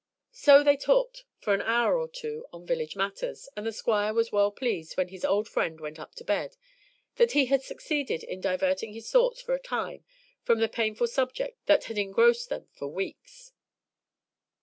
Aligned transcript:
So 0.33 0.63
they 0.63 0.77
talked 0.77 1.25
for 1.37 1.53
an 1.53 1.61
hour 1.61 1.95
or 1.95 2.07
two 2.07 2.47
on 2.51 2.65
village 2.65 2.95
matters, 2.95 3.47
and 3.55 3.67
the 3.67 3.71
Squire 3.71 4.15
was 4.15 4.31
well 4.31 4.49
pleased, 4.51 4.97
when 4.97 5.09
his 5.09 5.23
old 5.23 5.47
friend 5.47 5.79
went 5.79 5.99
up 5.99 6.15
to 6.15 6.23
bed, 6.23 6.57
that 7.17 7.33
he 7.33 7.45
had 7.45 7.61
succeeded 7.61 8.23
in 8.23 8.41
diverting 8.41 8.93
his 8.93 9.11
thoughts 9.11 9.43
for 9.43 9.53
a 9.53 9.59
time 9.59 10.03
from 10.41 10.59
the 10.59 10.67
painful 10.67 11.05
subject 11.05 11.63
that 11.67 11.83
had 11.83 11.99
engrossed 11.99 12.49
them 12.49 12.67
for 12.73 12.87
weeks. 12.87 13.51